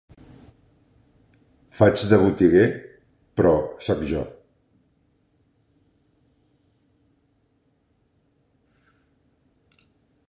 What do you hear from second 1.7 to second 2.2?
Faig de